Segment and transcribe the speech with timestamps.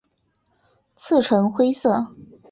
[0.95, 2.07] 刺呈灰色。